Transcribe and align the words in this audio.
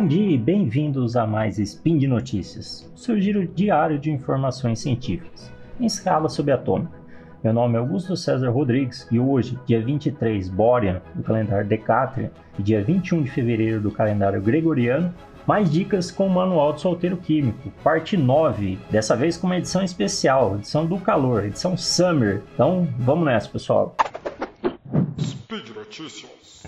Bom 0.00 0.06
dia 0.06 0.30
e 0.30 0.38
bem-vindos 0.38 1.14
a 1.14 1.26
mais 1.26 1.58
Spin 1.58 1.98
de 1.98 2.06
Notícias, 2.06 2.90
seu 2.96 3.20
giro 3.20 3.46
diário 3.46 3.98
de 3.98 4.10
informações 4.10 4.78
científicas, 4.78 5.52
em 5.78 5.84
escala 5.84 6.26
subatômica. 6.30 6.98
Meu 7.44 7.52
nome 7.52 7.74
é 7.74 7.78
Augusto 7.80 8.16
César 8.16 8.48
Rodrigues 8.48 9.06
e 9.12 9.20
hoje, 9.20 9.58
dia 9.66 9.78
23 9.84 10.48
Borean 10.48 11.02
do 11.14 11.22
calendário 11.22 11.68
Decatrian 11.68 12.30
e 12.58 12.62
dia 12.62 12.82
21 12.82 13.24
de 13.24 13.30
fevereiro 13.30 13.78
do 13.78 13.90
calendário 13.90 14.40
Gregoriano, 14.40 15.14
mais 15.46 15.70
dicas 15.70 16.10
com 16.10 16.28
o 16.28 16.30
Manual 16.30 16.72
do 16.72 16.80
Solteiro 16.80 17.18
Químico, 17.18 17.70
parte 17.84 18.16
9, 18.16 18.78
dessa 18.90 19.14
vez 19.14 19.36
com 19.36 19.48
uma 19.48 19.58
edição 19.58 19.84
especial, 19.84 20.54
edição 20.54 20.86
do 20.86 20.96
calor, 20.96 21.44
edição 21.44 21.76
Summer. 21.76 22.42
Então 22.54 22.88
vamos 22.98 23.26
nessa, 23.26 23.50
pessoal. 23.50 23.94
Speed 25.20 25.68
Notícias. 25.76 26.62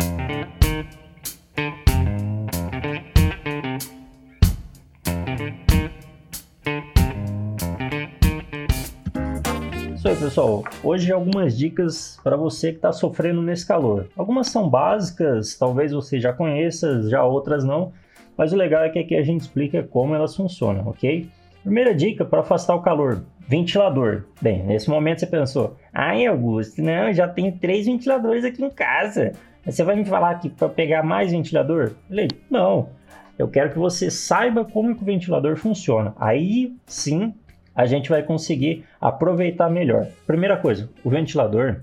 Pessoal. 10.22 10.62
Hoje 10.84 11.10
algumas 11.10 11.58
dicas 11.58 12.20
para 12.22 12.36
você 12.36 12.70
que 12.70 12.76
está 12.76 12.92
sofrendo 12.92 13.42
nesse 13.42 13.66
calor. 13.66 14.08
Algumas 14.16 14.46
são 14.46 14.68
básicas, 14.68 15.56
talvez 15.58 15.90
você 15.90 16.20
já 16.20 16.32
conheça, 16.32 17.08
já 17.08 17.24
outras 17.24 17.64
não. 17.64 17.92
Mas 18.36 18.52
o 18.52 18.56
legal 18.56 18.84
é 18.84 18.88
que 18.88 19.00
aqui 19.00 19.16
a 19.16 19.22
gente 19.22 19.40
explica 19.40 19.82
como 19.82 20.14
elas 20.14 20.36
funcionam, 20.36 20.86
ok? 20.86 21.28
Primeira 21.64 21.92
dica 21.92 22.24
para 22.24 22.40
afastar 22.40 22.76
o 22.76 22.82
calor: 22.82 23.24
ventilador. 23.48 24.22
Bem, 24.40 24.62
nesse 24.62 24.88
momento 24.88 25.18
você 25.18 25.26
pensou, 25.26 25.76
ai 25.92 26.24
Augusto, 26.24 26.80
não, 26.80 27.12
já 27.12 27.26
tenho 27.26 27.58
três 27.58 27.86
ventiladores 27.86 28.44
aqui 28.44 28.64
em 28.64 28.70
casa. 28.70 29.32
Você 29.66 29.82
vai 29.82 29.96
me 29.96 30.04
falar 30.04 30.36
que 30.36 30.48
para 30.48 30.68
pegar 30.68 31.02
mais 31.02 31.32
ventilador? 31.32 31.94
Falei, 32.08 32.28
não. 32.48 32.90
Eu 33.36 33.48
quero 33.48 33.72
que 33.72 33.78
você 33.78 34.08
saiba 34.08 34.64
como 34.64 34.94
que 34.94 35.02
o 35.02 35.06
ventilador 35.06 35.56
funciona. 35.56 36.14
Aí 36.16 36.76
sim 36.86 37.34
a 37.74 37.86
gente 37.86 38.10
vai 38.10 38.22
conseguir 38.22 38.84
aproveitar 39.00 39.70
melhor. 39.70 40.06
Primeira 40.26 40.56
coisa, 40.56 40.90
o 41.04 41.10
ventilador 41.10 41.80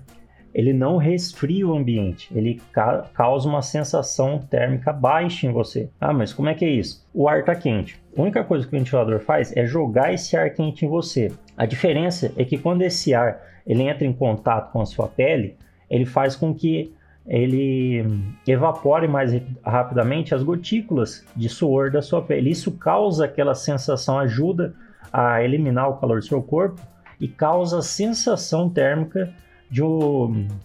ele 0.52 0.72
não 0.72 0.96
resfria 0.96 1.66
o 1.66 1.76
ambiente, 1.76 2.28
ele 2.34 2.60
ca 2.72 3.04
causa 3.14 3.48
uma 3.48 3.62
sensação 3.62 4.38
térmica 4.38 4.92
baixa 4.92 5.46
em 5.46 5.52
você. 5.52 5.88
Ah, 6.00 6.12
mas 6.12 6.32
como 6.32 6.48
é 6.48 6.54
que 6.54 6.64
é 6.64 6.70
isso? 6.70 7.06
O 7.14 7.28
ar 7.28 7.40
está 7.40 7.54
quente. 7.54 8.02
A 8.16 8.20
única 8.20 8.42
coisa 8.42 8.66
que 8.66 8.74
o 8.74 8.78
ventilador 8.78 9.20
faz 9.20 9.56
é 9.56 9.64
jogar 9.64 10.12
esse 10.12 10.36
ar 10.36 10.50
quente 10.50 10.84
em 10.84 10.88
você. 10.88 11.30
A 11.56 11.66
diferença 11.66 12.32
é 12.36 12.44
que 12.44 12.58
quando 12.58 12.82
esse 12.82 13.14
ar 13.14 13.40
ele 13.66 13.84
entra 13.84 14.04
em 14.04 14.12
contato 14.12 14.72
com 14.72 14.80
a 14.80 14.86
sua 14.86 15.06
pele, 15.06 15.56
ele 15.88 16.04
faz 16.04 16.34
com 16.34 16.52
que 16.52 16.92
ele 17.26 18.04
evapore 18.46 19.06
mais 19.06 19.30
rapidamente 19.64 20.34
as 20.34 20.42
gotículas 20.42 21.24
de 21.36 21.48
suor 21.48 21.90
da 21.90 22.02
sua 22.02 22.22
pele. 22.22 22.50
Isso 22.50 22.72
causa 22.72 23.26
aquela 23.26 23.54
sensação, 23.54 24.18
ajuda 24.18 24.74
a 25.12 25.42
eliminar 25.42 25.88
o 25.88 25.96
calor 25.96 26.18
do 26.18 26.24
seu 26.24 26.42
corpo 26.42 26.80
e 27.20 27.28
causa 27.28 27.82
sensação 27.82 28.68
térmica 28.68 29.32
de, 29.70 29.82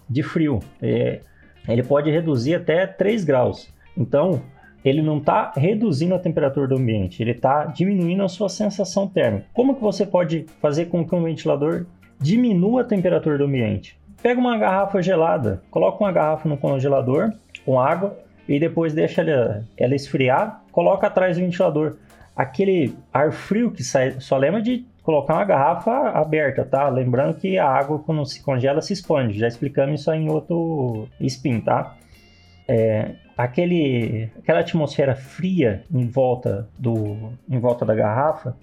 de 0.08 0.22
frio. 0.22 0.60
É, 0.80 1.20
ele 1.68 1.82
pode 1.82 2.10
reduzir 2.10 2.54
até 2.54 2.86
3 2.86 3.24
graus. 3.24 3.68
Então, 3.96 4.42
ele 4.84 5.02
não 5.02 5.18
está 5.18 5.52
reduzindo 5.56 6.14
a 6.14 6.18
temperatura 6.18 6.68
do 6.68 6.76
ambiente, 6.76 7.20
ele 7.20 7.32
está 7.32 7.64
diminuindo 7.64 8.22
a 8.22 8.28
sua 8.28 8.48
sensação 8.48 9.08
térmica. 9.08 9.46
Como 9.52 9.74
que 9.74 9.82
você 9.82 10.06
pode 10.06 10.46
fazer 10.60 10.86
com 10.86 11.04
que 11.04 11.14
um 11.14 11.24
ventilador 11.24 11.86
diminua 12.20 12.82
a 12.82 12.84
temperatura 12.84 13.36
do 13.36 13.44
ambiente? 13.44 13.98
Pega 14.22 14.40
uma 14.40 14.56
garrafa 14.56 15.02
gelada, 15.02 15.62
coloca 15.70 16.02
uma 16.02 16.12
garrafa 16.12 16.48
no 16.48 16.56
congelador 16.56 17.32
com 17.64 17.80
água 17.80 18.16
e 18.48 18.60
depois 18.60 18.94
deixa 18.94 19.22
ela, 19.22 19.64
ela 19.76 19.94
esfriar, 19.94 20.62
coloca 20.70 21.06
atrás 21.08 21.36
do 21.36 21.42
ventilador 21.42 21.96
aquele 22.36 22.94
ar 23.12 23.32
frio 23.32 23.70
que 23.70 23.82
sai, 23.82 24.20
só 24.20 24.36
lembra 24.36 24.60
de 24.60 24.86
colocar 25.02 25.34
uma 25.34 25.44
garrafa 25.44 26.10
aberta, 26.10 26.64
tá? 26.64 26.88
Lembrando 26.88 27.36
que 27.36 27.58
a 27.58 27.66
água 27.66 27.98
quando 28.00 28.24
se 28.26 28.42
congela 28.42 28.82
se 28.82 28.92
expande, 28.92 29.38
já 29.38 29.48
explicamos 29.48 30.00
isso 30.00 30.12
em 30.12 30.28
outro 30.28 31.08
spin, 31.20 31.60
tá? 31.60 31.96
É, 32.68 33.12
aquele, 33.36 34.28
aquela 34.38 34.60
atmosfera 34.60 35.14
fria 35.14 35.84
em 35.92 36.06
volta, 36.06 36.68
do, 36.78 37.32
em 37.48 37.58
volta 37.58 37.86
da 37.86 37.94
garrafa, 37.94 38.56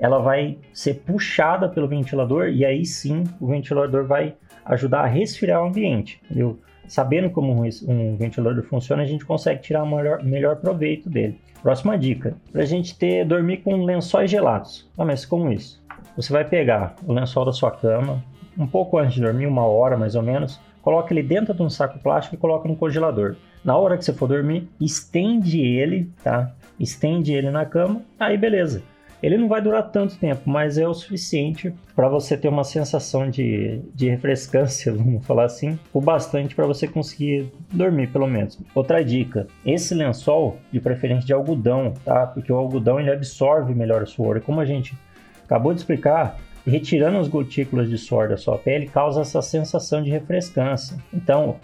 ela 0.00 0.18
vai 0.18 0.58
ser 0.72 0.94
puxada 0.94 1.68
pelo 1.68 1.86
ventilador 1.86 2.48
e 2.48 2.64
aí 2.64 2.84
sim 2.84 3.24
o 3.40 3.48
ventilador 3.48 4.06
vai 4.06 4.34
ajudar 4.64 5.00
a 5.00 5.06
resfriar 5.06 5.62
o 5.62 5.66
ambiente, 5.66 6.20
entendeu? 6.24 6.58
Sabendo 6.88 7.30
como 7.30 7.52
um 7.52 8.16
ventilador 8.16 8.64
funciona, 8.64 9.02
a 9.02 9.06
gente 9.06 9.24
consegue 9.24 9.60
tirar 9.60 9.82
o 9.82 9.86
melhor, 9.86 10.24
melhor 10.24 10.56
proveito 10.56 11.08
dele. 11.08 11.38
Próxima 11.62 11.98
dica: 11.98 12.34
para 12.50 12.62
a 12.62 12.66
gente 12.66 12.96
ter 12.98 13.24
dormir 13.24 13.58
com 13.58 13.84
lençóis 13.84 14.30
gelados. 14.30 14.88
Ah, 14.96 15.04
mas 15.04 15.24
como 15.24 15.52
isso? 15.52 15.82
Você 16.16 16.32
vai 16.32 16.44
pegar 16.44 16.96
o 17.06 17.12
lençol 17.12 17.44
da 17.44 17.52
sua 17.52 17.70
cama, 17.70 18.24
um 18.58 18.66
pouco 18.66 18.98
antes 18.98 19.14
de 19.14 19.20
dormir, 19.20 19.46
uma 19.46 19.66
hora 19.66 19.96
mais 19.96 20.14
ou 20.14 20.22
menos, 20.22 20.58
coloca 20.82 21.12
ele 21.12 21.22
dentro 21.22 21.54
de 21.54 21.62
um 21.62 21.70
saco 21.70 21.98
plástico 21.98 22.34
e 22.34 22.38
coloca 22.38 22.66
no 22.66 22.74
congelador. 22.74 23.36
Na 23.64 23.76
hora 23.76 23.96
que 23.96 24.04
você 24.04 24.12
for 24.12 24.26
dormir, 24.26 24.68
estende 24.80 25.60
ele, 25.60 26.10
tá? 26.24 26.52
Estende 26.78 27.32
ele 27.32 27.50
na 27.50 27.66
cama, 27.66 28.02
aí 28.18 28.38
beleza. 28.38 28.82
Ele 29.22 29.36
não 29.36 29.48
vai 29.48 29.60
durar 29.60 29.90
tanto 29.90 30.16
tempo, 30.16 30.42
mas 30.46 30.78
é 30.78 30.86
o 30.86 30.94
suficiente 30.94 31.74
para 31.94 32.08
você 32.08 32.36
ter 32.36 32.48
uma 32.48 32.62
sensação 32.62 33.28
de, 33.28 33.80
de 33.94 34.08
refrescância, 34.08 34.92
vamos 34.94 35.26
falar 35.26 35.44
assim, 35.44 35.78
o 35.92 36.00
bastante 36.00 36.54
para 36.54 36.66
você 36.66 36.86
conseguir 36.86 37.52
dormir, 37.72 38.08
pelo 38.08 38.26
menos. 38.26 38.58
Outra 38.74 39.04
dica: 39.04 39.46
esse 39.66 39.94
lençol, 39.94 40.58
de 40.70 40.80
preferência 40.80 41.26
de 41.26 41.32
algodão, 41.32 41.94
tá? 42.04 42.26
Porque 42.26 42.52
o 42.52 42.56
algodão 42.56 43.00
ele 43.00 43.10
absorve 43.10 43.74
melhor 43.74 44.02
o 44.02 44.06
suor. 44.06 44.36
E 44.36 44.40
como 44.40 44.60
a 44.60 44.64
gente 44.64 44.96
acabou 45.44 45.72
de 45.72 45.80
explicar, 45.80 46.38
retirando 46.66 47.18
as 47.18 47.28
gotículas 47.28 47.88
de 47.88 47.96
suor 47.98 48.28
da 48.28 48.36
sua 48.36 48.58
pele 48.58 48.86
causa 48.86 49.22
essa 49.22 49.40
sensação 49.42 50.02
de 50.02 50.10
refrescância. 50.10 50.96
Então, 51.12 51.56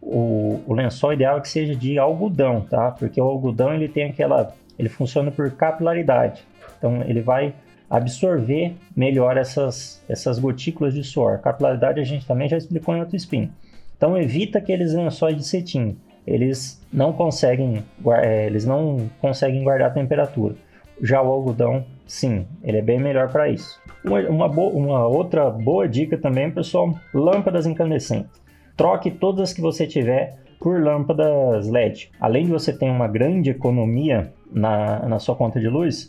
o, 0.00 0.60
o 0.66 0.74
lençol 0.74 1.12
ideal 1.12 1.38
é 1.38 1.40
que 1.40 1.48
seja 1.48 1.74
de 1.74 1.98
algodão, 1.98 2.60
tá? 2.62 2.90
Porque 2.90 3.20
o 3.20 3.24
algodão 3.24 3.74
ele 3.74 3.88
tem 3.88 4.10
aquela, 4.10 4.54
ele 4.78 4.88
funciona 4.88 5.30
por 5.30 5.50
capilaridade. 5.52 6.44
Então 6.82 7.00
ele 7.06 7.20
vai 7.20 7.54
absorver 7.88 8.74
melhor 8.96 9.36
essas, 9.36 10.02
essas 10.08 10.40
gotículas 10.40 10.94
de 10.94 11.04
suor. 11.04 11.38
Capilaridade 11.38 12.00
a 12.00 12.04
gente 12.04 12.26
também 12.26 12.48
já 12.48 12.56
explicou 12.56 12.96
em 12.96 13.00
outro 13.00 13.14
spin. 13.14 13.52
Então 13.96 14.18
evita 14.18 14.58
aqueles 14.58 14.92
lençóis 14.92 15.36
de 15.36 15.44
cetim. 15.44 15.96
Eles 16.26 16.84
não 16.92 17.12
conseguem, 17.12 17.84
é, 18.20 18.46
eles 18.46 18.64
não 18.64 19.08
conseguem 19.20 19.62
guardar 19.62 19.90
a 19.90 19.94
temperatura. 19.94 20.56
Já 21.00 21.22
o 21.22 21.30
algodão, 21.30 21.84
sim, 22.06 22.46
ele 22.64 22.78
é 22.78 22.82
bem 22.82 22.98
melhor 22.98 23.30
para 23.30 23.48
isso. 23.48 23.80
Uma, 24.04 24.20
uma, 24.28 24.46
uma 24.46 25.06
outra 25.06 25.50
boa 25.50 25.88
dica 25.88 26.18
também, 26.18 26.50
pessoal, 26.50 26.94
lâmpadas 27.14 27.66
incandescentes. 27.66 28.42
Troque 28.76 29.10
todas 29.10 29.50
as 29.50 29.52
que 29.52 29.60
você 29.60 29.86
tiver 29.86 30.36
por 30.58 30.82
lâmpadas 30.82 31.68
LED. 31.68 32.10
Além 32.20 32.46
de 32.46 32.52
você 32.52 32.72
ter 32.72 32.88
uma 32.88 33.08
grande 33.08 33.50
economia 33.50 34.32
na, 34.50 35.00
na 35.08 35.18
sua 35.18 35.34
conta 35.34 35.60
de 35.60 35.68
luz, 35.68 36.08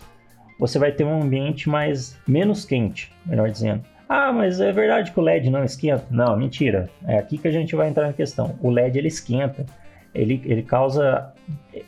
você 0.60 0.80
vai 0.80 0.92
ter 0.92 1.04
um 1.04 1.22
ambiente 1.22 1.70
mais 1.70 2.18
menos 2.28 2.66
quente, 2.66 3.12
melhor 3.26 3.50
dizendo. 3.50 3.84
Ah, 4.08 4.32
mas 4.32 4.60
é 4.60 4.72
verdade 4.72 5.12
que 5.12 5.20
o 5.20 5.24
LED 5.24 5.50
não 5.50 5.64
esquenta? 5.64 6.06
Não, 6.12 6.38
mentira. 6.38 6.90
É 7.06 7.18
aqui 7.18 7.38
que 7.38 7.48
a 7.48 7.52
gente 7.52 7.76
vai 7.76 7.90
entrar 7.90 8.08
na 8.08 8.14
questão. 8.14 8.56
O 8.62 8.70
LED 8.70 9.00
ele 9.00 9.08
esquenta, 9.08 9.66
ele, 10.14 10.42
ele 10.46 10.62
causa, 10.62 11.34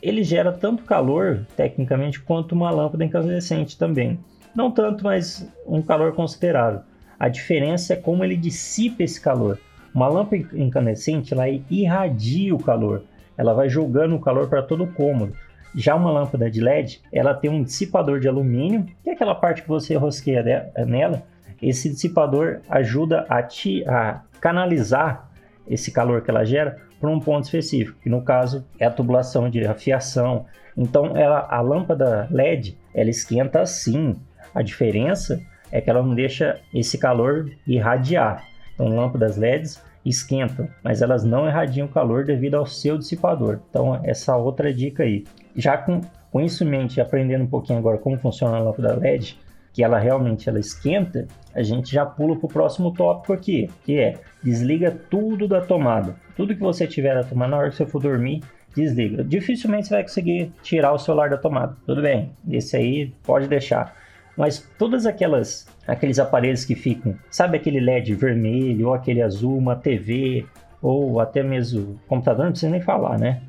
ele 0.02 0.24
gera 0.24 0.50
tanto 0.50 0.82
calor 0.82 1.46
tecnicamente 1.56 2.20
quanto 2.20 2.52
uma 2.52 2.70
lâmpada 2.70 3.04
incandescente 3.04 3.78
também. 3.78 4.18
Não 4.54 4.70
tanto, 4.70 5.04
mas 5.04 5.48
um 5.66 5.82
calor 5.82 6.14
considerável. 6.14 6.80
A 7.18 7.28
diferença 7.28 7.92
é 7.92 7.96
como 7.96 8.24
ele 8.24 8.36
dissipa 8.36 9.02
esse 9.02 9.20
calor. 9.20 9.58
Uma 9.94 10.08
lâmpada 10.08 10.44
incandescente 10.54 11.32
ela 11.32 11.48
irradia 11.48 12.54
o 12.54 12.62
calor, 12.62 13.02
ela 13.38 13.54
vai 13.54 13.68
jogando 13.68 14.16
o 14.16 14.20
calor 14.20 14.48
para 14.48 14.62
todo 14.62 14.84
o 14.84 14.92
cômodo. 14.92 15.34
Já 15.74 15.94
uma 15.94 16.10
lâmpada 16.10 16.50
de 16.50 16.60
LED, 16.60 17.02
ela 17.12 17.34
tem 17.34 17.50
um 17.50 17.62
dissipador 17.62 18.20
de 18.20 18.28
alumínio, 18.28 18.86
que 19.02 19.10
é 19.10 19.12
aquela 19.12 19.34
parte 19.34 19.62
que 19.62 19.68
você 19.68 19.94
rosqueia 19.94 20.72
nela. 20.86 21.22
Esse 21.60 21.88
dissipador 21.88 22.60
ajuda 22.68 23.26
a, 23.28 23.42
te, 23.42 23.86
a 23.88 24.22
canalizar 24.40 25.30
esse 25.68 25.90
calor 25.90 26.22
que 26.22 26.30
ela 26.30 26.44
gera 26.44 26.78
para 27.00 27.10
um 27.10 27.20
ponto 27.20 27.44
específico, 27.44 27.98
que 28.02 28.08
no 28.08 28.22
caso 28.22 28.64
é 28.78 28.86
a 28.86 28.90
tubulação 28.90 29.50
de 29.50 29.66
afiação. 29.66 30.46
Então, 30.76 31.16
ela, 31.16 31.46
a 31.50 31.60
lâmpada 31.60 32.28
LED, 32.30 32.78
ela 32.94 33.10
esquenta 33.10 33.60
assim. 33.60 34.16
A 34.54 34.62
diferença 34.62 35.40
é 35.70 35.80
que 35.80 35.90
ela 35.90 36.02
não 36.02 36.14
deixa 36.14 36.60
esse 36.72 36.96
calor 36.98 37.50
irradiar. 37.66 38.44
Então, 38.74 38.88
lâmpadas 38.88 39.36
LEDs 39.36 39.82
esquentam, 40.08 40.68
mas 40.82 41.02
elas 41.02 41.24
não 41.24 41.48
irradiam 41.48 41.88
calor 41.88 42.24
devido 42.24 42.54
ao 42.54 42.66
seu 42.66 42.96
dissipador. 42.96 43.60
Então, 43.68 44.00
essa 44.04 44.36
outra 44.36 44.72
dica 44.72 45.02
aí 45.02 45.24
já 45.54 45.76
com, 45.76 46.00
com 46.30 46.40
isso 46.40 46.64
em 46.64 46.68
mente, 46.68 47.00
aprendendo 47.00 47.44
um 47.44 47.48
pouquinho 47.48 47.78
agora 47.78 47.98
como 47.98 48.18
funciona 48.18 48.56
a 48.56 48.60
lâmpada 48.60 48.94
LED, 48.94 49.38
que 49.72 49.82
ela 49.82 49.98
realmente 49.98 50.48
ela 50.48 50.58
esquenta, 50.58 51.26
a 51.54 51.62
gente 51.62 51.92
já 51.92 52.06
pula 52.06 52.36
para 52.36 52.46
o 52.46 52.48
próximo 52.48 52.92
tópico 52.92 53.32
aqui, 53.32 53.68
que 53.84 53.98
é 53.98 54.14
desliga 54.42 54.90
tudo 54.90 55.46
da 55.48 55.60
tomada. 55.60 56.16
Tudo 56.34 56.54
que 56.54 56.60
você 56.60 56.86
tiver 56.86 57.16
a 57.16 57.24
tomar 57.24 57.48
na 57.48 57.58
hora 57.58 57.70
que 57.70 57.76
você 57.76 57.84
for 57.84 58.00
dormir, 58.00 58.42
desliga. 58.74 59.24
Dificilmente 59.24 59.88
você 59.88 59.94
vai 59.94 60.02
conseguir 60.02 60.52
tirar 60.62 60.92
o 60.92 60.98
celular 60.98 61.28
da 61.28 61.36
tomada. 61.36 61.76
Tudo 61.84 62.00
bem, 62.00 62.32
esse 62.48 62.76
aí 62.76 63.12
pode 63.22 63.48
deixar. 63.48 63.94
Mas 64.36 64.68
todas 64.78 65.06
aquelas 65.06 65.66
aqueles 65.86 66.18
aparelhos 66.18 66.64
que 66.64 66.74
ficam, 66.74 67.14
sabe 67.30 67.56
aquele 67.56 67.80
LED 67.80 68.14
vermelho 68.14 68.88
ou 68.88 68.94
aquele 68.94 69.22
azul, 69.22 69.56
uma 69.56 69.76
TV 69.76 70.44
ou 70.82 71.20
até 71.20 71.42
mesmo 71.42 71.98
computador, 72.06 72.44
não 72.44 72.52
precisa 72.52 72.70
nem 72.70 72.80
falar, 72.80 73.18
né? 73.18 73.40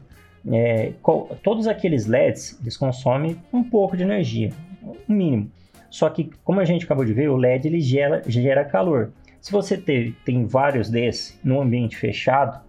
É, 0.49 0.93
todos 1.43 1.67
aqueles 1.67 2.05
LEDs 2.05 2.57
eles 2.61 2.77
consomem 2.77 3.37
um 3.51 3.63
pouco 3.63 3.97
de 3.97 4.03
energia, 4.03 4.51
um 5.09 5.13
mínimo. 5.13 5.51
Só 5.89 6.09
que, 6.09 6.29
como 6.43 6.59
a 6.59 6.65
gente 6.65 6.85
acabou 6.85 7.03
de 7.03 7.13
ver, 7.13 7.29
o 7.29 7.35
LED 7.35 7.67
ele 7.67 7.81
gera, 7.81 8.21
gera 8.27 8.63
calor. 8.63 9.11
Se 9.41 9.51
você 9.51 9.77
ter, 9.77 10.15
tem 10.25 10.45
vários 10.45 10.89
desses 10.89 11.39
no 11.43 11.61
ambiente 11.61 11.97
fechado, 11.97 12.61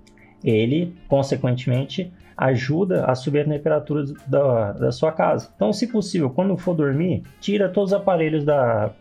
ele, 0.42 0.94
consequentemente, 1.08 2.12
ajuda 2.38 3.04
a 3.04 3.16
subir 3.16 3.40
a 3.40 3.44
temperatura 3.44 4.04
da, 4.24 4.72
da 4.72 4.92
sua 4.92 5.10
casa. 5.10 5.50
Então, 5.56 5.72
se 5.72 5.88
possível, 5.88 6.30
quando 6.30 6.56
for 6.56 6.72
dormir, 6.74 7.24
tira 7.40 7.68
todos 7.68 7.90
os 7.92 7.98
aparelhos 7.98 8.44
da, 8.44 8.92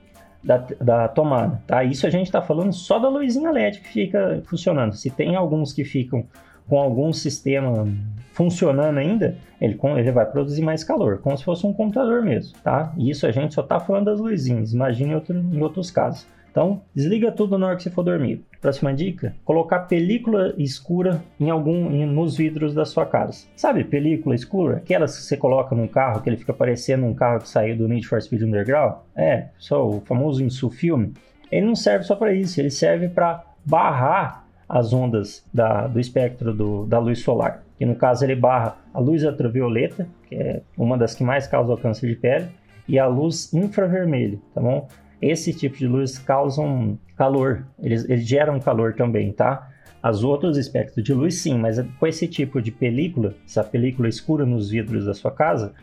da, 0.44 0.58
da 0.82 1.08
tomada, 1.08 1.62
tá? 1.68 1.84
Isso 1.84 2.08
a 2.08 2.10
gente 2.10 2.26
está 2.26 2.42
falando 2.42 2.74
só 2.74 2.98
da 2.98 3.08
luzinha 3.08 3.52
LED 3.52 3.82
que 3.82 3.90
fica 3.90 4.42
funcionando. 4.46 4.94
Se 4.94 5.12
tem 5.12 5.36
alguns 5.36 5.72
que 5.72 5.86
ficam 5.86 6.26
com 6.68 6.80
algum 6.80 7.14
sistema 7.14 7.88
funcionando 8.34 8.98
ainda, 8.98 9.38
ele, 9.62 9.80
ele 9.98 10.12
vai 10.12 10.26
produzir 10.26 10.64
mais 10.64 10.84
calor, 10.84 11.20
como 11.20 11.38
se 11.38 11.44
fosse 11.44 11.66
um 11.66 11.74
computador 11.74 12.24
mesmo, 12.24 12.58
tá? 12.64 12.92
Isso 12.98 13.26
a 13.26 13.32
gente 13.32 13.54
só 13.54 13.62
está 13.62 13.80
falando 13.80 14.06
das 14.06 14.20
luzinhas, 14.20 14.74
imagine 14.74 15.14
outro, 15.14 15.38
em 15.38 15.62
outros 15.62 15.92
casos. 15.92 16.28
Então, 16.52 16.82
desliga 16.94 17.32
tudo 17.32 17.58
na 17.58 17.68
hora 17.68 17.76
que 17.76 17.84
você 17.84 17.92
for 17.92 18.04
dormir. 18.04 18.44
Próxima 18.62 18.94
dica: 18.94 19.36
colocar 19.46 19.80
película 19.82 20.54
escura 20.58 21.24
em 21.40 21.50
algum 21.50 21.92
em, 21.92 22.06
nos 22.06 22.38
vidros 22.38 22.74
da 22.74 22.86
sua 22.86 23.06
casa. 23.06 23.46
Sabe 23.56 23.84
película 23.84 24.36
escura? 24.36 24.78
Aquelas 24.78 25.16
que 25.16 25.24
você 25.24 25.38
coloca 25.38 25.76
num 25.76 25.88
carro 25.88 26.22
que 26.22 26.30
ele 26.30 26.38
fica 26.38 26.54
parecendo 26.54 27.06
um 27.06 27.14
carro 27.14 27.40
que 27.40 27.50
saiu 27.50 27.78
do 27.78 27.88
Need 27.88 28.08
for 28.08 28.22
Speed 28.22 28.42
Underground? 28.42 28.96
É, 29.16 29.48
só 29.58 29.88
o 29.88 30.02
famoso 30.02 30.44
insufilme. 30.44 31.14
Ele 31.52 31.66
não 31.66 31.76
serve 31.76 32.04
só 32.04 32.16
para 32.16 32.34
isso, 32.34 32.60
ele 32.60 32.70
serve 32.70 33.08
para 33.08 33.44
barrar 33.64 34.46
as 34.68 34.92
ondas 34.92 35.46
da, 35.54 35.88
do 35.88 36.00
espectro 36.00 36.54
do, 36.54 36.86
da 36.86 37.00
luz 37.00 37.20
solar. 37.20 37.64
Que 37.78 37.86
no 37.86 37.96
caso 37.96 38.26
ele 38.26 38.36
barra 38.36 38.76
a 38.94 39.00
luz 39.00 39.24
ultravioleta, 39.24 40.08
que 40.28 40.36
é 40.36 40.62
uma 40.78 40.98
das 40.98 41.16
que 41.16 41.24
mais 41.24 41.48
causa 41.48 41.78
câncer 41.78 42.10
de 42.10 42.16
pele, 42.16 42.48
e 42.88 42.98
a 42.98 43.06
luz 43.06 43.54
infravermelho, 43.54 44.42
tá 44.54 44.62
bom? 44.62 44.88
Esse 45.22 45.54
tipo 45.54 45.78
de 45.78 45.88
luz 45.88 46.18
causam 46.18 46.98
calor, 47.16 47.66
eles, 47.82 48.08
eles 48.08 48.28
geram 48.28 48.60
calor 48.60 48.94
também, 48.94 49.32
tá? 49.32 49.70
As 50.02 50.24
outros 50.24 50.58
espectros 50.58 51.04
de 51.04 51.14
luz 51.14 51.36
sim, 51.36 51.58
mas 51.58 51.84
com 52.00 52.08
esse 52.08 52.28
tipo 52.28 52.62
de 52.62 52.72
película, 52.72 53.34
essa 53.46 53.64
película 53.64 54.08
escura 54.08 54.46
nos 54.46 54.70
vidros 54.70 55.06
da 55.06 55.14
sua 55.14 55.32
casa, 55.32 55.74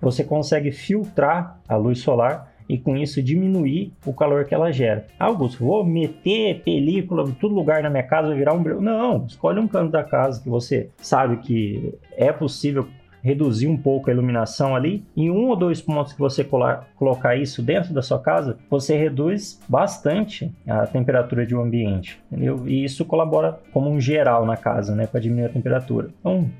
você 0.00 0.24
consegue 0.24 0.72
filtrar 0.72 1.60
a 1.68 1.76
luz 1.76 2.00
solar 2.00 2.52
e 2.68 2.78
com 2.78 2.96
isso 2.96 3.22
diminuir 3.22 3.92
o 4.04 4.12
calor 4.12 4.44
que 4.44 4.54
ela 4.54 4.72
gera. 4.72 5.06
Augusto, 5.18 5.64
vou 5.64 5.84
meter 5.84 6.62
película 6.62 7.28
em 7.28 7.32
todo 7.32 7.54
lugar 7.54 7.82
na 7.82 7.90
minha 7.90 8.02
casa, 8.02 8.28
vai 8.28 8.36
virar 8.36 8.54
um. 8.54 8.62
Não, 8.80 9.26
escolhe 9.26 9.60
um 9.60 9.68
canto 9.68 9.92
da 9.92 10.02
casa 10.02 10.42
que 10.42 10.48
você 10.48 10.88
sabe 10.96 11.36
que 11.36 11.94
é 12.16 12.32
possível 12.32 12.88
reduzir 13.22 13.68
um 13.68 13.76
pouco 13.76 14.10
a 14.10 14.12
iluminação 14.12 14.74
ali. 14.74 15.04
Em 15.16 15.30
um 15.30 15.48
ou 15.48 15.56
dois 15.56 15.80
pontos 15.80 16.12
que 16.12 16.18
você 16.18 16.44
colocar 16.44 17.36
isso 17.36 17.62
dentro 17.62 17.94
da 17.94 18.02
sua 18.02 18.18
casa, 18.18 18.58
você 18.68 18.96
reduz 18.96 19.60
bastante 19.68 20.52
a 20.66 20.86
temperatura 20.86 21.46
de 21.46 21.54
um 21.54 21.62
ambiente, 21.62 22.20
entendeu? 22.30 22.68
E 22.68 22.84
isso 22.84 23.04
colabora 23.04 23.60
como 23.72 23.88
um 23.88 24.00
geral 24.00 24.44
na 24.44 24.56
casa, 24.56 24.94
né, 24.94 25.06
para 25.06 25.20
diminuir 25.20 25.46
a 25.46 25.50
temperatura. 25.50 26.10
Então, 26.20 26.50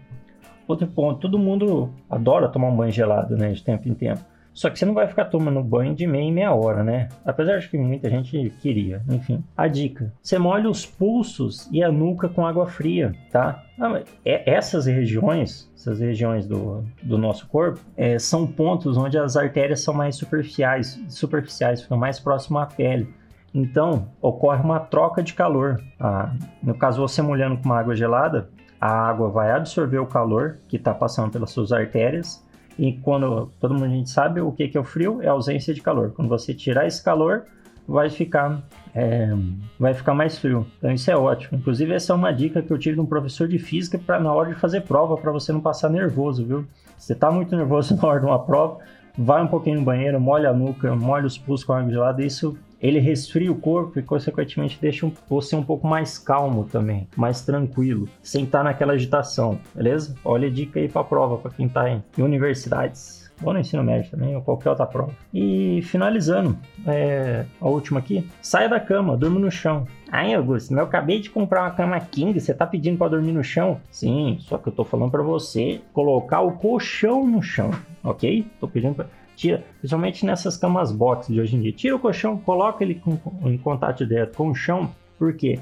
outro 0.69 0.87
ponto, 0.87 1.21
todo 1.21 1.39
mundo 1.39 1.91
adora 2.09 2.49
tomar 2.49 2.69
um 2.69 2.77
banho 2.77 2.93
gelado, 2.93 3.37
né, 3.37 3.53
de 3.53 3.63
tempo 3.63 3.89
em 3.89 3.95
tempo. 3.95 4.32
Só 4.55 4.69
que 4.69 4.79
você 4.79 4.85
não 4.85 4.95
vai 4.95 5.07
ficar 5.07 5.27
tomando 5.27 5.63
banho 5.63 5.95
de 5.95 6.07
meia 6.07 6.25
em 6.25 6.33
meia 6.33 6.53
hora, 6.53 6.85
né? 6.85 7.09
Apesar 7.25 7.59
de 7.59 7.69
que 7.69 7.79
muita 7.79 8.09
gente 8.11 8.53
queria. 8.61 9.03
Enfim, 9.09 9.43
a 9.57 9.67
dica: 9.67 10.13
você 10.23 10.39
molha 10.39 10.69
os 10.69 10.85
pulsos 10.85 11.69
e 11.73 11.83
a 11.83 11.91
nuca 11.91 12.29
com 12.29 12.47
água 12.47 12.67
fria, 12.67 13.15
tá? 13.31 13.65
Ah, 13.81 14.03
é, 14.25 14.51
essas 14.51 14.87
regiões, 14.87 15.71
essas 15.75 16.01
regiões 16.01 16.47
do, 16.47 16.85
do 17.03 17.17
nosso 17.17 17.49
corpo, 17.49 17.81
é, 17.97 18.19
são 18.19 18.47
pontos 18.47 18.97
onde 18.97 19.19
as 19.19 19.37
artérias 19.37 19.81
são 19.81 19.95
mais 19.95 20.17
superficiais, 20.17 21.01
superficiais, 21.09 21.83
ficam 21.83 21.97
mais 21.97 22.21
próximas 22.21 22.65
à 22.65 22.67
pele. 22.67 23.13
Então, 23.55 24.09
ocorre 24.21 24.63
uma 24.63 24.81
troca 24.81 25.23
de 25.23 25.35
calor. 25.35 25.83
Ah, 25.99 26.35
no 26.63 26.75
caso, 26.75 27.01
você 27.01 27.21
molhando 27.21 27.59
com 27.59 27.65
uma 27.65 27.79
água 27.79 27.95
gelada, 27.95 28.49
a 28.81 28.91
água 28.91 29.31
vai 29.31 29.51
absorver 29.51 29.99
o 29.99 30.07
calor 30.07 30.59
que 30.69 30.77
está 30.77 30.93
passando 30.95 31.31
pelas 31.31 31.51
suas 31.51 31.73
artérias 31.73 32.45
e 32.79 32.93
quando 32.93 33.51
todo 33.61 33.75
mundo 33.75 33.87
a 33.87 33.89
gente 33.89 34.11
sabe 34.11 34.41
o 34.41 34.53
que, 34.53 34.69
que 34.69 34.77
é 34.77 34.81
o 34.81 34.85
frio, 34.85 35.21
é 35.23 35.29
a 35.29 35.33
ausência 35.33 35.75
de 35.75 35.81
calor. 35.81 36.13
Quando 36.13 36.29
você 36.29 36.55
tirar 36.55 36.87
esse 36.87 37.03
calor, 37.03 37.45
vai 37.87 38.09
ficar, 38.09 38.63
é, 38.95 39.31
vai 39.79 39.95
ficar 39.95 40.15
mais 40.15 40.39
frio. 40.39 40.67
Então 40.79 40.91
isso 40.91 41.11
é 41.11 41.17
ótimo. 41.17 41.59
Inclusive 41.59 41.93
essa 41.93 42.13
é 42.13 42.17
uma 42.17 42.33
dica 42.33 42.63
que 42.63 42.73
eu 42.73 42.79
tive 42.79 42.97
de 42.97 43.01
um 43.01 43.07
professor 43.07 43.49
de 43.49 43.59
física 43.59 43.99
para 43.99 44.21
na 44.21 44.33
hora 44.33 44.51
de 44.51 44.61
fazer 44.61 44.83
prova 44.83 45.17
para 45.17 45.31
você 45.31 45.53
não 45.53 45.61
passar 45.61 45.91
nervoso, 45.91 46.45
viu? 46.45 46.67
Se 46.97 47.07
você 47.07 47.13
está 47.13 47.31
muito 47.31 47.55
nervoso 47.57 47.95
na 48.01 48.09
hora 48.09 48.21
de 48.21 48.27
uma 48.27 48.39
prova, 48.39 48.79
vai 49.17 49.43
um 49.43 49.49
pouquinho 49.49 49.81
no 49.81 49.85
banheiro, 49.85 50.21
molha 50.21 50.51
a 50.51 50.53
nuca, 50.53 50.95
molha 50.95 51.27
os 51.27 51.37
pulsos 51.37 51.67
com 51.67 51.73
água 51.73 51.91
gelada, 51.91 52.25
isso 52.25 52.57
ele 52.83 52.99
resfria 52.99 53.51
o 53.51 53.55
corpo 53.55 53.99
e, 53.99 54.03
consequentemente, 54.03 54.79
deixa 54.81 55.11
você 55.29 55.55
um 55.55 55.63
pouco 55.63 55.87
mais 55.87 56.19
calmo 56.19 56.65
também, 56.65 57.07
mais 57.17 57.43
tranquilo, 57.43 58.09
sem 58.21 58.45
estar 58.45 58.65
naquela 58.65 58.95
agitação, 58.95 59.59
beleza? 59.73 60.17
Olha 60.25 60.49
a 60.49 60.51
dica 60.51 60.81
aí 60.81 60.89
para 60.89 61.01
a 61.03 61.05
prova, 61.05 61.39
para 61.39 61.53
quem 61.53 61.67
está 61.67 61.89
em 61.89 62.03
universidades 62.19 63.23
ou 63.43 63.53
no 63.53 63.59
ensino 63.59 63.83
médio 63.83 64.11
também, 64.11 64.37
ou 64.37 64.43
qualquer 64.43 64.71
outra 64.71 64.87
prova. 64.87 65.13
E 65.33 65.81
finalizando, 65.83 66.57
é, 66.87 67.45
a 67.61 67.69
última 67.69 67.99
aqui, 67.99 68.29
saia 68.41 68.69
da 68.69 68.79
cama, 68.79 69.17
durma 69.17 69.39
no 69.39 69.51
chão. 69.51 69.87
Ai, 70.11 70.35
Augusto, 70.35 70.73
eu 70.73 70.85
acabei 70.85 71.21
de 71.21 71.31
comprar 71.31 71.63
uma 71.63 71.71
cama 71.71 71.99
King, 71.99 72.39
você 72.39 72.53
tá 72.53 72.67
pedindo 72.67 72.99
para 72.99 73.09
dormir 73.09 73.33
no 73.33 73.43
chão? 73.43 73.81
Sim, 73.91 74.37
só 74.41 74.59
que 74.59 74.69
eu 74.69 74.73
tô 74.73 74.85
falando 74.85 75.11
para 75.11 75.23
você 75.23 75.81
colocar 75.93 76.41
o 76.41 76.53
colchão 76.53 77.27
no 77.27 77.43
chão, 77.43 77.71
ok? 78.05 78.47
Tô 78.61 78.69
pedindo 78.69 78.95
para 78.95 79.07
tira, 79.37 79.65
principalmente 79.79 80.25
nessas 80.25 80.57
camas 80.57 80.93
box 80.93 81.33
de 81.33 81.41
hoje 81.41 81.57
em 81.57 81.61
dia, 81.61 81.73
tira 81.73 81.97
o 81.97 81.99
colchão, 81.99 82.37
coloca 82.39 82.83
ele 82.85 82.97
com, 82.97 83.19
em 83.45 83.59
contato 83.59 84.07
direto 84.07 84.37
com 84.37 84.51
o 84.51 84.55
chão, 84.55 84.91
porque 85.19 85.59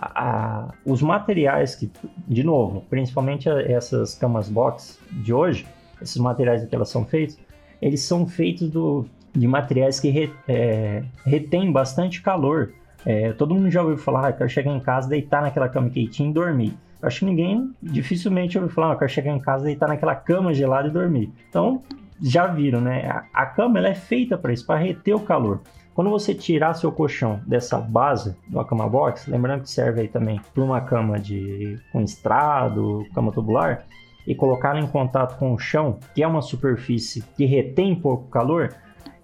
a, 0.00 0.28
a, 0.28 0.68
os 0.84 1.02
materiais 1.02 1.74
que, 1.74 1.90
de 2.26 2.42
novo, 2.42 2.84
principalmente 2.90 3.48
essas 3.48 4.14
camas 4.14 4.48
box 4.48 4.98
de 5.10 5.32
hoje, 5.32 5.66
esses 6.00 6.16
materiais 6.16 6.64
que 6.64 6.74
elas 6.74 6.88
são 6.88 7.04
feitos, 7.04 7.38
eles 7.80 8.02
são 8.02 8.26
feitos 8.26 8.70
do, 8.70 9.06
de 9.32 9.46
materiais 9.46 9.98
que 9.98 10.08
re, 10.08 10.32
é, 10.48 11.02
retêm 11.24 11.70
bastante 11.70 12.22
calor. 12.22 12.72
É, 13.04 13.32
todo 13.32 13.54
mundo 13.54 13.70
já 13.70 13.82
ouviu 13.82 13.98
falar, 13.98 14.28
ah, 14.28 14.32
quero 14.32 14.48
chegar 14.48 14.72
em 14.72 14.80
casa, 14.80 15.08
deitar 15.08 15.42
naquela 15.42 15.68
cama 15.68 15.90
quentinha 15.90 16.30
e 16.30 16.32
dormir. 16.32 16.72
Acho 17.02 17.20
que 17.20 17.24
ninguém 17.26 17.70
dificilmente 17.82 18.56
ouviu 18.56 18.72
falar, 18.72 18.92
ah, 18.92 18.96
quero 18.96 19.10
chegar 19.10 19.32
em 19.32 19.38
casa, 19.38 19.64
deitar 19.64 19.88
naquela 19.88 20.14
cama 20.14 20.54
gelada 20.54 20.88
e 20.88 20.90
dormir. 20.90 21.30
Então, 21.48 21.82
já 22.24 22.46
viram, 22.46 22.80
né? 22.80 23.22
A, 23.34 23.44
cama 23.44 23.78
ela 23.78 23.88
é 23.88 23.94
feita 23.94 24.38
para 24.38 24.50
isso, 24.50 24.66
para 24.66 24.80
reter 24.80 25.14
o 25.14 25.20
calor. 25.20 25.60
Quando 25.94 26.08
você 26.08 26.34
tirar 26.34 26.72
seu 26.72 26.90
colchão 26.90 27.40
dessa 27.46 27.78
base 27.78 28.34
do 28.48 28.64
cama 28.64 28.88
box, 28.88 29.30
lembrando 29.30 29.62
que 29.62 29.70
serve 29.70 30.00
aí 30.00 30.08
também 30.08 30.40
para 30.54 30.64
uma 30.64 30.80
cama 30.80 31.20
de 31.20 31.78
com 31.92 32.00
estrado, 32.00 33.04
cama 33.14 33.30
tubular, 33.30 33.84
e 34.26 34.34
colocar 34.34 34.74
em 34.76 34.86
contato 34.86 35.38
com 35.38 35.52
o 35.52 35.58
chão, 35.58 35.98
que 36.14 36.22
é 36.22 36.26
uma 36.26 36.40
superfície 36.40 37.22
que 37.36 37.44
retém 37.44 37.94
pouco 37.94 38.28
calor, 38.30 38.74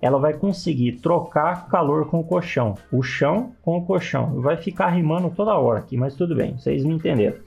ela 0.02 0.18
vai 0.18 0.34
conseguir 0.34 0.92
trocar 1.00 1.68
calor 1.68 2.06
com 2.06 2.20
o 2.20 2.24
colchão, 2.24 2.74
o 2.92 3.02
chão 3.02 3.52
com 3.62 3.78
o 3.78 3.84
colchão. 3.84 4.40
Vai 4.42 4.58
ficar 4.58 4.88
rimando 4.88 5.30
toda 5.30 5.56
hora 5.56 5.78
aqui, 5.78 5.96
mas 5.96 6.14
tudo 6.14 6.36
bem, 6.36 6.56
vocês 6.58 6.84
me 6.84 6.92
entenderam 6.92 7.38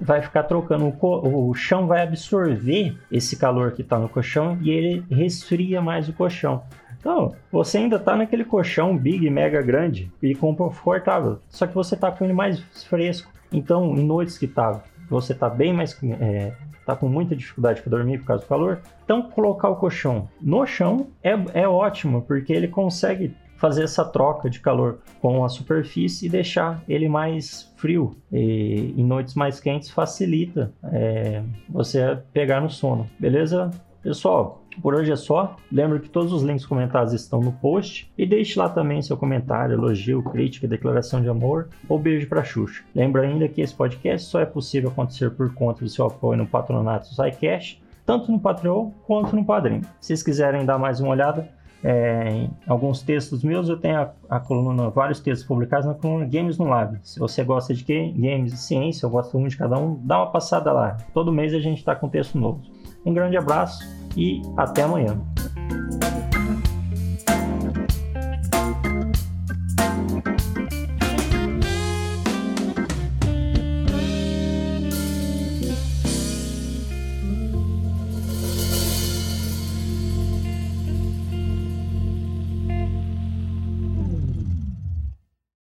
vai 0.00 0.22
ficar 0.22 0.44
trocando, 0.44 0.86
o, 0.86 1.50
o 1.50 1.54
chão 1.54 1.86
vai 1.86 2.02
absorver 2.02 2.96
esse 3.10 3.36
calor 3.36 3.72
que 3.72 3.82
está 3.82 3.98
no 3.98 4.08
colchão 4.08 4.58
e 4.62 4.70
ele 4.70 5.04
resfria 5.10 5.80
mais 5.80 6.08
o 6.08 6.12
colchão. 6.12 6.62
Então, 6.98 7.34
você 7.50 7.78
ainda 7.78 7.96
está 7.96 8.14
naquele 8.16 8.44
colchão 8.44 8.96
big, 8.96 9.28
mega 9.30 9.62
grande 9.62 10.12
e 10.22 10.34
confortável, 10.34 11.38
só 11.48 11.66
que 11.66 11.74
você 11.74 11.94
está 11.94 12.10
com 12.10 12.24
ele 12.24 12.34
mais 12.34 12.60
fresco. 12.84 13.30
Então, 13.52 13.96
em 13.96 14.04
noites 14.04 14.36
que 14.36 14.46
tá, 14.46 14.82
você 15.08 15.32
está 15.32 15.48
bem 15.48 15.72
mais. 15.72 15.98
É, 16.20 16.52
tá 16.84 16.96
com 16.96 17.08
muita 17.08 17.36
dificuldade 17.36 17.82
para 17.82 17.90
dormir 17.90 18.18
por 18.18 18.26
causa 18.26 18.44
do 18.44 18.48
calor, 18.48 18.80
então 19.04 19.22
colocar 19.22 19.68
o 19.68 19.76
colchão 19.76 20.28
no 20.40 20.66
chão 20.66 21.08
é, 21.22 21.32
é 21.54 21.68
ótimo, 21.68 22.22
porque 22.22 22.52
ele 22.52 22.68
consegue 22.68 23.34
fazer 23.60 23.84
essa 23.84 24.04
troca 24.04 24.48
de 24.48 24.58
calor 24.58 25.00
com 25.20 25.44
a 25.44 25.48
superfície 25.48 26.26
e 26.26 26.28
deixar 26.30 26.82
ele 26.88 27.08
mais 27.08 27.70
frio. 27.76 28.16
E 28.32 28.94
em 28.96 29.04
noites 29.04 29.34
mais 29.34 29.60
quentes 29.60 29.90
facilita 29.90 30.72
é, 30.84 31.42
você 31.68 32.18
pegar 32.32 32.62
no 32.62 32.70
sono, 32.70 33.08
beleza? 33.18 33.70
Pessoal, 34.02 34.62
Por 34.80 34.94
hoje 34.94 35.12
é 35.12 35.16
só. 35.16 35.56
Lembra 35.70 35.98
que 35.98 36.08
todos 36.08 36.32
os 36.32 36.42
links 36.42 36.64
comentados 36.64 37.12
estão 37.12 37.40
no 37.40 37.52
post 37.52 38.10
e 38.16 38.24
deixe 38.24 38.58
lá 38.58 38.68
também 38.68 39.02
seu 39.02 39.16
comentário, 39.16 39.74
elogio, 39.74 40.22
crítica, 40.22 40.68
declaração 40.68 41.20
de 41.20 41.28
amor 41.28 41.68
ou 41.88 41.98
beijo 41.98 42.28
para 42.28 42.44
Xuxa. 42.44 42.82
Lembra 42.94 43.22
ainda 43.22 43.48
que 43.48 43.60
esse 43.60 43.74
podcast 43.74 44.28
só 44.28 44.40
é 44.40 44.46
possível 44.46 44.90
acontecer 44.90 45.30
por 45.30 45.52
conta 45.54 45.84
do 45.84 45.90
seu 45.90 46.06
apoio 46.06 46.38
no 46.38 46.46
patronato 46.46 47.08
SciCash, 47.08 47.80
tanto 48.06 48.32
no 48.32 48.40
Patreon 48.40 48.90
quanto 49.06 49.36
no 49.36 49.44
Padrim. 49.44 49.82
Se 50.00 50.08
vocês 50.08 50.22
quiserem 50.22 50.64
dar 50.64 50.78
mais 50.78 51.00
uma 51.00 51.10
olhada, 51.10 51.48
é, 51.82 52.28
em 52.30 52.50
alguns 52.66 53.02
textos 53.02 53.42
meus, 53.42 53.68
eu 53.68 53.76
tenho 53.76 53.98
a, 53.98 54.12
a, 54.28 54.40
coluna, 54.40 54.90
vários 54.90 55.20
textos 55.20 55.46
publicados 55.46 55.86
na 55.86 55.94
coluna 55.94 56.26
Games 56.26 56.58
no 56.58 56.66
Lab. 56.66 56.98
Se 57.02 57.18
você 57.18 57.42
gosta 57.42 57.72
de 57.74 57.84
games 57.84 58.52
e 58.52 58.56
ciência, 58.56 59.06
eu 59.06 59.10
gosto 59.10 59.38
muito 59.38 59.52
de 59.52 59.58
cada 59.58 59.78
um, 59.78 59.98
dá 60.04 60.18
uma 60.18 60.30
passada 60.30 60.72
lá. 60.72 60.96
Todo 61.14 61.32
mês 61.32 61.54
a 61.54 61.60
gente 61.60 61.78
está 61.78 61.94
com 61.94 62.08
texto 62.08 62.38
novo. 62.38 62.60
Um 63.04 63.14
grande 63.14 63.36
abraço 63.36 63.82
e 64.16 64.42
até 64.56 64.82
amanhã. 64.82 65.18